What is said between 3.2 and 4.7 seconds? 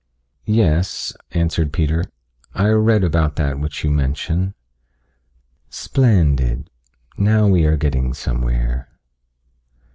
that which you mention."